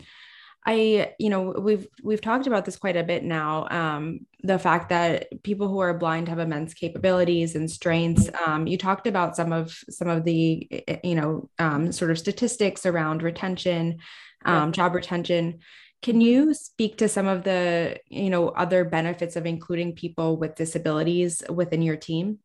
[0.70, 3.66] I, you know, we've we've talked about this quite a bit now.
[3.70, 8.28] Um, the fact that people who are blind have immense capabilities and strengths.
[8.46, 10.68] Um, you talked about some of some of the,
[11.02, 14.00] you know, um, sort of statistics around retention,
[14.44, 14.72] um, yeah.
[14.72, 15.60] job retention.
[16.02, 20.54] Can you speak to some of the, you know, other benefits of including people with
[20.54, 22.40] disabilities within your team?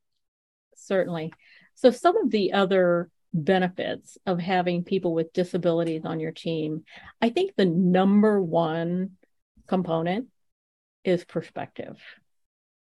[0.77, 1.33] Certainly.
[1.75, 6.83] So, some of the other benefits of having people with disabilities on your team,
[7.21, 9.11] I think the number one
[9.67, 10.27] component
[11.03, 11.99] is perspective.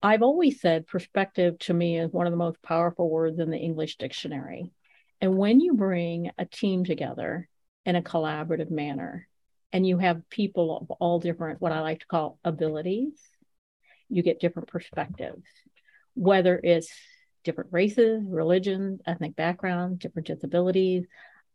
[0.01, 3.57] I've always said perspective to me is one of the most powerful words in the
[3.57, 4.71] English dictionary.
[5.19, 7.49] And when you bring a team together
[7.85, 9.27] in a collaborative manner
[9.73, 13.19] and you have people of all different, what I like to call abilities,
[14.07, 15.43] you get different perspectives,
[16.13, 16.91] whether it's
[17.47, 21.05] different races, religions, ethnic backgrounds, different disabilities,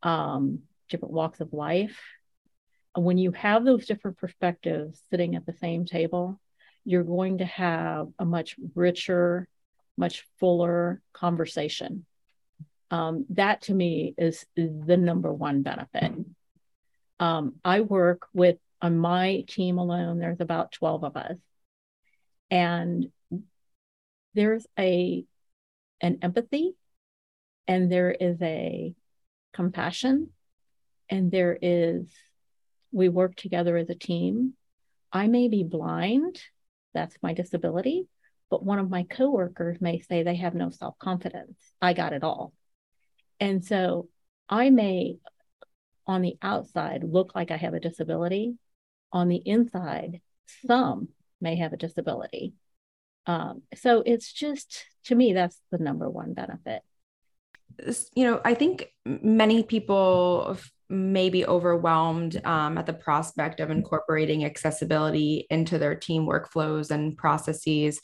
[0.03, 2.01] um, different walks of life.
[2.97, 6.41] When you have those different perspectives sitting at the same table,
[6.87, 9.47] you're going to have a much richer,
[9.99, 12.07] much fuller conversation.
[12.91, 16.13] Um, that to me is, is, the number one benefit.
[17.21, 21.37] Um, I work with, on my team alone, there's about 12 of us.
[22.51, 23.11] And
[24.35, 25.25] there's a
[26.03, 26.75] an empathy
[27.67, 28.95] and there is a
[29.55, 30.31] compassion
[31.09, 32.07] and there is
[32.91, 34.53] we work together as a team.
[35.13, 36.43] I may be blind
[36.95, 38.07] that's my disability
[38.51, 41.57] but one of my coworkers may say they have no self-confidence.
[41.81, 42.53] I got it all.
[43.41, 44.09] And so
[44.49, 45.17] i may
[46.07, 48.57] on the outside look like i have a disability.
[49.13, 50.21] On the inside
[50.67, 51.09] some
[51.41, 52.55] may have a disability
[53.27, 56.83] um, so it's just to me that's the number one benefit.
[58.15, 60.59] You know i think many people
[60.93, 67.17] may be overwhelmed um, at the prospect of incorporating accessibility into their team workflows and
[67.17, 68.01] processes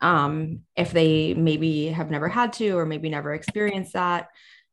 [0.00, 4.28] um, if they maybe have never had to or maybe never experienced that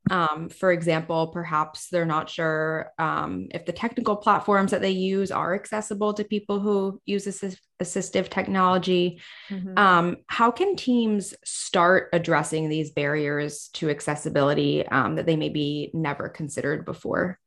[0.09, 5.31] um, for example, perhaps they're not sure um, if the technical platforms that they use
[5.31, 9.21] are accessible to people who use assist- assistive technology.
[9.49, 9.77] Mm-hmm.
[9.77, 16.29] Um, how can teams start addressing these barriers to accessibility um, that they maybe never
[16.29, 17.39] considered before?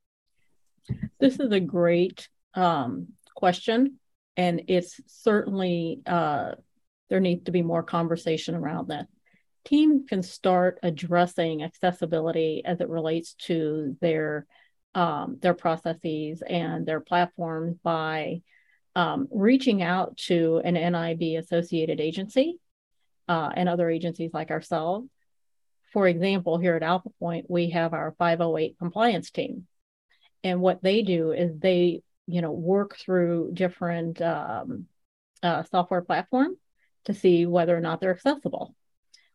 [1.18, 3.98] This is a great um, question,
[4.36, 6.52] and it's certainly uh,
[7.08, 9.06] there needs to be more conversation around that
[9.64, 14.46] team can start addressing accessibility as it relates to their
[14.94, 18.42] um, their processes and their platforms by
[18.96, 22.58] um, reaching out to an NIB associated agency
[23.28, 25.08] uh, and other agencies like ourselves.
[25.92, 29.66] For example, here at Alpha Point, we have our 508 compliance team.
[30.42, 34.86] And what they do is they, you know, work through different um,
[35.42, 36.58] uh, software platforms
[37.04, 38.74] to see whether or not they're accessible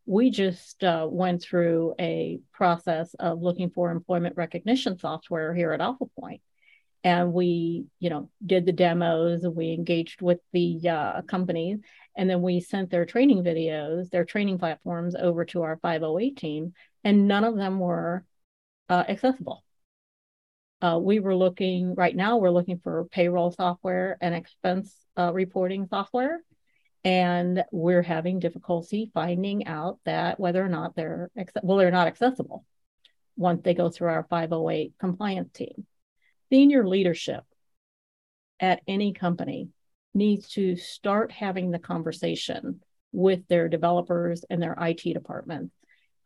[0.06, 5.82] we just uh, went through a process of looking for employment recognition software here at
[5.82, 6.42] Alpha Point.
[7.04, 11.80] And we, you know, did the demos we engaged with the uh, companies.
[12.18, 16.74] And then we sent their training videos, their training platforms over to our 508 team,
[17.04, 18.26] and none of them were
[18.90, 19.64] uh, accessible.
[20.82, 25.88] Uh, we were looking, right now, we're looking for payroll software and expense uh, reporting
[25.88, 26.42] software
[27.06, 31.32] and we're having difficulty finding out that whether or not they're
[31.64, 32.66] well they're not accessible
[33.38, 35.86] once they go through our 508 compliance team
[36.52, 37.44] senior leadership
[38.60, 39.70] at any company
[40.14, 42.82] needs to start having the conversation
[43.14, 45.74] with their developers and their IT departments.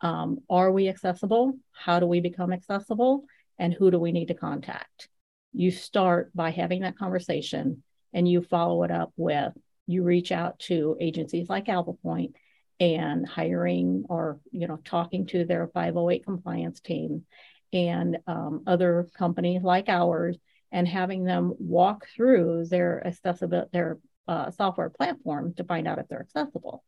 [0.02, 1.54] Um, are we accessible?
[1.72, 3.26] How do we become accessible?
[3.58, 5.10] And who do we need to contact?
[5.54, 9.54] you start by having that conversation and you follow it up with
[9.90, 12.34] you reach out to agencies like Alphapointe
[12.80, 17.26] and hiring or you know talking to their 508 compliance team
[17.74, 20.38] and um, other companies like ours
[20.72, 26.08] and having them walk through their accessibility their uh, software platform to find out if
[26.08, 26.84] they're accessible.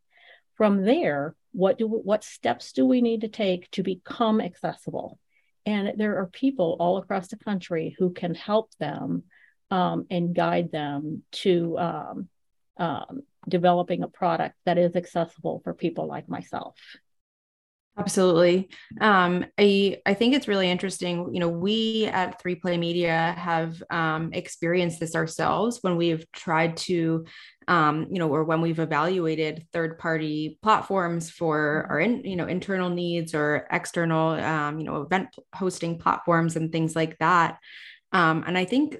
[0.55, 5.17] From there what do what steps do we need to take to become accessible?
[5.65, 9.23] And there are people all across the country who can help them
[9.71, 12.29] um, and guide them to um,
[12.77, 16.75] um, developing a product that is accessible for people like myself.
[17.97, 18.69] Absolutely.
[19.01, 21.33] Um, I I think it's really interesting.
[21.33, 27.25] You know, we at 3Play Media have um, experienced this ourselves when we've tried to,
[27.67, 32.47] um, you know, or when we've evaluated third party platforms for our in, you know
[32.47, 37.59] internal needs or external, um, you know, event hosting platforms and things like that.
[38.13, 38.97] Um, and I think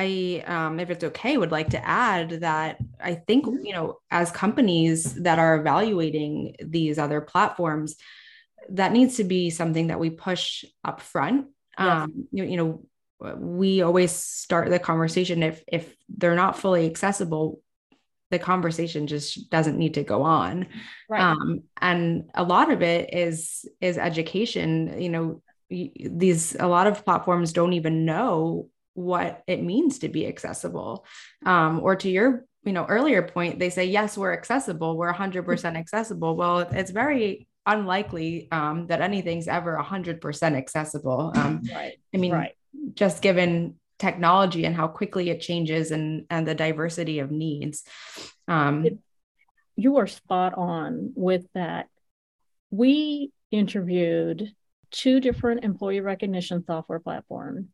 [0.00, 3.64] I, um, if it's okay, would like to add that I think, mm-hmm.
[3.64, 7.96] you know, as companies that are evaluating these other platforms,
[8.70, 11.48] that needs to be something that we push up front.
[11.78, 11.88] Yes.
[11.88, 12.84] Um, you, you know,
[13.36, 17.60] we always start the conversation if if they're not fully accessible,
[18.30, 20.66] the conversation just doesn't need to go on.
[21.08, 21.20] Right.
[21.20, 25.00] Um, and a lot of it is is education.
[25.00, 28.68] You know, these a lot of platforms don't even know
[29.00, 31.04] what it means to be accessible.
[31.44, 35.76] Um, or to your you know earlier point they say yes we're accessible we're 100%
[35.76, 36.36] accessible.
[36.36, 41.32] Well it's very unlikely um, that anything's ever 100% accessible.
[41.40, 42.52] Um, right i mean right.
[42.94, 47.84] just given technology and how quickly it changes and and the diversity of needs.
[48.48, 48.98] Um, it,
[49.76, 51.86] you are spot on with that.
[52.70, 54.52] We interviewed
[54.90, 57.66] two different employee recognition software platforms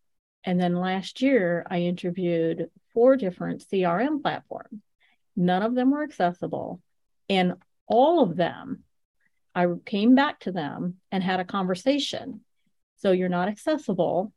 [0.46, 4.80] and then last year, I interviewed four different CRM platforms.
[5.34, 6.80] None of them were accessible.
[7.28, 7.54] And
[7.88, 8.84] all of them,
[9.56, 12.42] I came back to them and had a conversation.
[12.98, 14.32] So you're not accessible.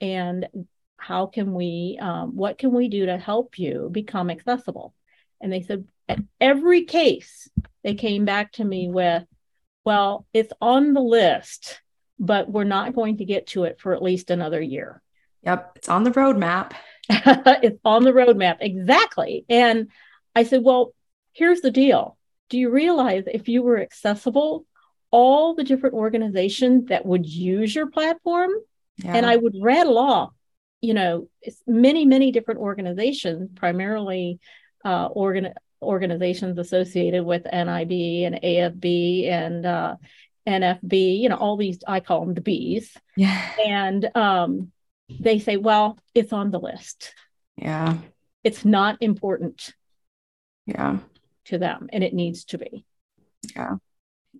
[0.00, 0.48] And
[0.96, 4.94] how can we, um, what can we do to help you become accessible?
[5.40, 7.48] And they said, at every case,
[7.84, 9.24] they came back to me with,
[9.84, 11.80] well, it's on the list,
[12.18, 15.02] but we're not going to get to it for at least another year.
[15.42, 16.72] Yep, it's on the roadmap.
[17.08, 18.58] it's on the roadmap.
[18.60, 19.44] Exactly.
[19.48, 19.88] And
[20.34, 20.92] I said, well,
[21.32, 22.16] here's the deal.
[22.48, 24.66] Do you realize if you were accessible,
[25.10, 28.50] all the different organizations that would use your platform,
[28.98, 29.14] yeah.
[29.14, 30.32] and I would rattle off,
[30.80, 31.28] you know,
[31.66, 34.40] many, many different organizations, primarily
[34.84, 37.92] uh, organ- organizations associated with NIB
[38.26, 39.96] and AFB and uh,
[40.46, 42.96] NFB, you know, all these, I call them the Bs.
[43.16, 43.50] Yeah.
[43.64, 44.72] And um,
[45.08, 47.14] they say, well, it's on the list.
[47.56, 47.96] Yeah.
[48.44, 49.72] It's not important.
[50.66, 50.98] Yeah.
[51.46, 52.84] To them, and it needs to be.
[53.54, 53.76] Yeah.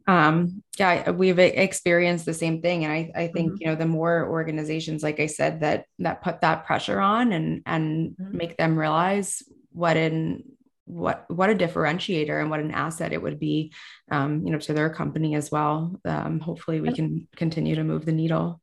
[0.08, 2.84] Um, yeah, we've experienced the same thing.
[2.84, 3.56] And I, I think, mm-hmm.
[3.60, 7.62] you know, the more organizations, like I said, that that put that pressure on and
[7.64, 8.36] and mm-hmm.
[8.36, 10.42] make them realize what in
[10.86, 13.72] what what a differentiator and what an asset it would be
[14.10, 18.04] um, you know to their company as well um, hopefully we can continue to move
[18.04, 18.60] the needle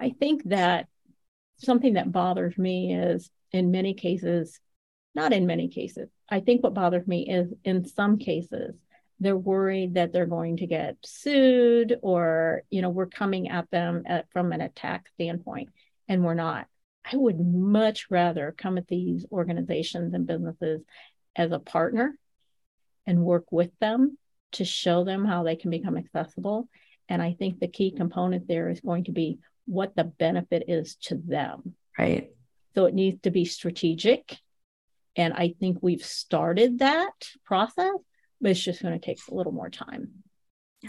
[0.00, 0.88] i think that
[1.58, 4.60] something that bothers me is in many cases,
[5.14, 8.74] not in many cases, I think what bothers me is in some cases,
[9.20, 14.02] they're worried that they're going to get sued or, you know, we're coming at them
[14.06, 15.70] at, from an attack standpoint,
[16.08, 16.66] and we're not.
[17.10, 20.82] I would much rather come at these organizations and businesses
[21.34, 22.18] as a partner
[23.06, 24.18] and work with them
[24.52, 26.68] to show them how they can become accessible.
[27.08, 30.96] And I think the key component there is going to be what the benefit is
[31.02, 31.74] to them.
[31.98, 32.30] Right.
[32.74, 34.38] So it needs to be strategic.
[35.16, 37.94] And I think we've started that process,
[38.40, 40.22] but it's just going to take a little more time.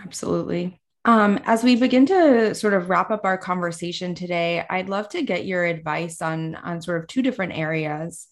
[0.01, 0.79] Absolutely.
[1.05, 5.21] Um, as we begin to sort of wrap up our conversation today, I'd love to
[5.21, 8.27] get your advice on on sort of two different areas.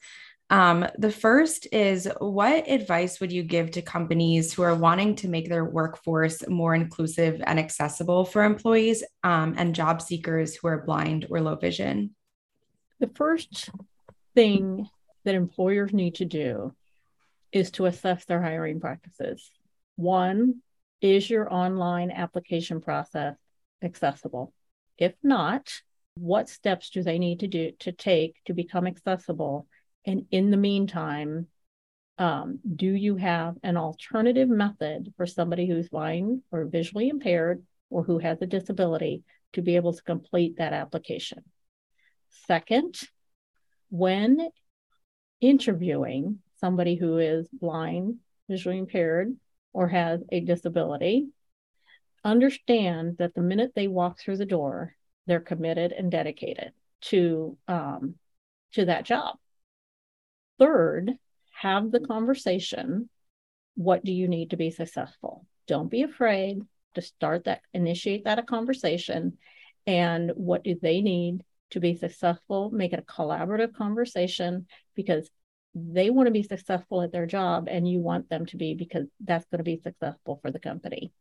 [0.49, 5.27] Um, the first is what advice would you give to companies who are wanting to
[5.27, 10.85] make their workforce more inclusive and accessible for employees um, and job seekers who are
[10.85, 12.15] blind or low vision?
[12.99, 13.69] The first
[14.35, 14.87] thing
[15.23, 16.75] that employers need to do
[17.51, 19.49] is to assess their hiring practices.
[19.95, 20.61] One,
[21.01, 23.35] is your online application process
[23.83, 24.53] accessible?
[24.97, 25.81] If not,
[26.15, 29.67] what steps do they need to do to take to become accessible
[30.05, 31.47] and in the meantime,
[32.17, 38.03] um, do you have an alternative method for somebody who's blind or visually impaired or
[38.03, 41.43] who has a disability to be able to complete that application?
[42.47, 42.99] Second,
[43.89, 44.49] when
[45.41, 48.17] interviewing somebody who is blind,
[48.49, 49.35] visually impaired,
[49.73, 51.27] or has a disability,
[52.23, 54.95] understand that the minute they walk through the door,
[55.27, 58.15] they're committed and dedicated to um,
[58.73, 59.37] to that job.
[60.59, 61.13] Third,
[61.61, 63.09] have the conversation.
[63.75, 65.45] What do you need to be successful?
[65.67, 66.61] Don't be afraid
[66.95, 69.37] to start that, initiate that a conversation.
[69.87, 72.71] And what do they need to be successful?
[72.71, 75.29] Make it a collaborative conversation because
[75.75, 79.07] they want to be successful at their job and you want them to be because
[79.19, 81.11] that's going to be successful for the company.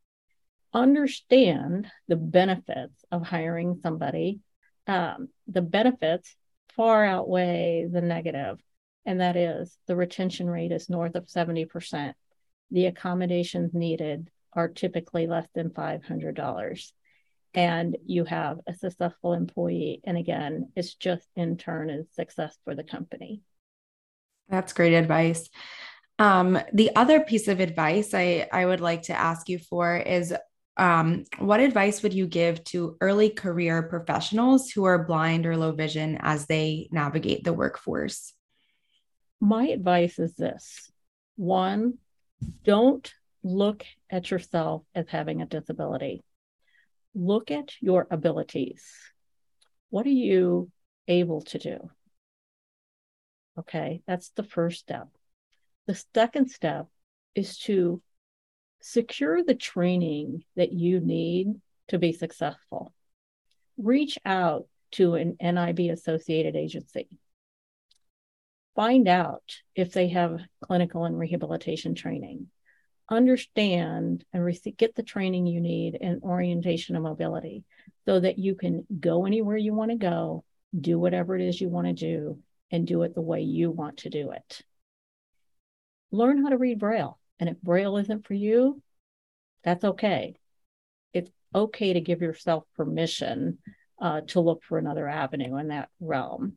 [0.72, 4.40] Understand the benefits of hiring somebody.
[4.86, 6.36] Um, the benefits
[6.76, 8.58] far outweigh the negative,
[9.06, 12.14] and that is the retention rate is north of 70%.
[12.70, 16.92] The accommodations needed are typically less than $500
[17.54, 20.00] and you have a successful employee.
[20.04, 23.42] And again, it's just in turn is success for the company.
[24.48, 25.48] That's great advice.
[26.18, 30.34] Um, the other piece of advice I, I would like to ask you for is
[30.76, 35.72] um, what advice would you give to early career professionals who are blind or low
[35.72, 38.32] vision as they navigate the workforce?
[39.44, 40.90] My advice is this
[41.36, 41.98] one,
[42.64, 46.24] don't look at yourself as having a disability.
[47.14, 48.82] Look at your abilities.
[49.90, 50.70] What are you
[51.08, 51.90] able to do?
[53.58, 55.08] Okay, that's the first step.
[55.88, 56.86] The second step
[57.34, 58.00] is to
[58.80, 61.48] secure the training that you need
[61.88, 62.94] to be successful.
[63.76, 67.10] Reach out to an NIB associated agency.
[68.74, 69.42] Find out
[69.74, 72.48] if they have clinical and rehabilitation training.
[73.08, 77.64] Understand and get the training you need in orientation and mobility
[78.06, 80.44] so that you can go anywhere you want to go,
[80.78, 82.38] do whatever it is you want to do,
[82.70, 84.62] and do it the way you want to do it.
[86.10, 87.18] Learn how to read Braille.
[87.38, 88.80] And if Braille isn't for you,
[89.62, 90.34] that's okay.
[91.12, 93.58] It's okay to give yourself permission
[94.00, 96.56] uh, to look for another avenue in that realm.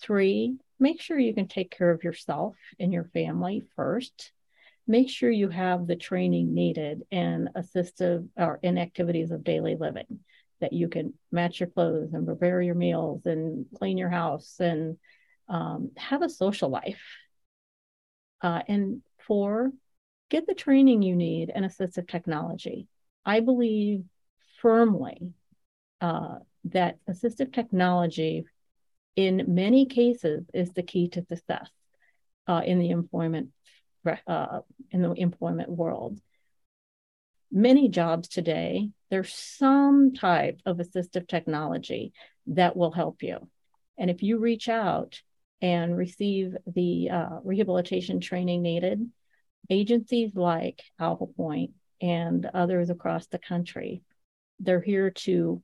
[0.00, 4.32] Three, make sure you can take care of yourself and your family first.
[4.86, 10.20] Make sure you have the training needed in assistive or in activities of daily living
[10.60, 14.96] that you can match your clothes and prepare your meals and clean your house and
[15.48, 17.00] um, have a social life.
[18.42, 19.72] Uh, and four,
[20.30, 22.86] get the training you need in assistive technology.
[23.24, 24.04] I believe
[24.60, 25.32] firmly
[26.00, 28.44] uh, that assistive technology,
[29.16, 31.70] in many cases, is the key to success
[32.46, 33.50] uh, in the employment
[34.26, 36.18] uh, in the employment world.
[37.52, 42.12] Many jobs today, there's some type of assistive technology
[42.46, 43.48] that will help you.
[43.98, 45.20] And if you reach out
[45.60, 49.10] and receive the uh, rehabilitation training needed,
[49.68, 54.02] agencies like Alphapointe and others across the country,
[54.58, 55.62] they're here to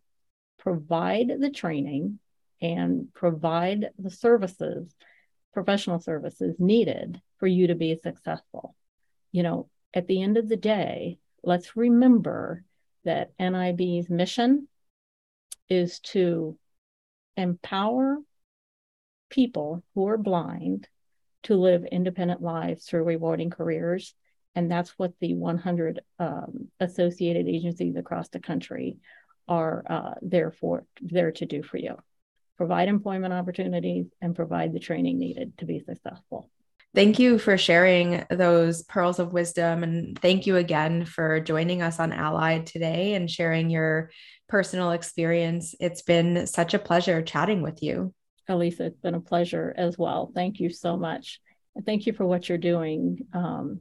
[0.59, 2.19] provide the training
[2.61, 4.95] and provide the services,
[5.53, 8.75] professional services needed for you to be successful.
[9.33, 12.65] You know, at the end of the day, let's remember
[13.05, 14.69] that NIB's mission
[15.69, 16.59] is to
[17.37, 18.19] empower
[19.31, 20.89] people who are blind
[21.45, 24.15] to live independent lives through rewarding careers.
[24.55, 28.99] And that's what the 100 um, associated agencies across the country
[29.47, 31.97] are uh, there for, there to do for you.
[32.57, 36.51] Provide employment opportunities and provide the training needed to be successful.
[36.95, 39.83] Thank you for sharing those pearls of wisdom.
[39.83, 44.11] And thank you again for joining us on Allied today and sharing your
[44.49, 45.75] personal experience.
[45.79, 48.15] It's been such a pleasure chatting with you.
[48.49, 50.33] Elisa, it's been a pleasure as well.
[50.35, 51.41] Thank you so much.
[51.75, 53.81] And thank you for what you're doing, um,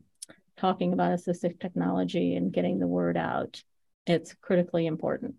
[0.57, 3.61] talking about assistive technology and getting the word out.
[4.05, 5.35] It's critically important.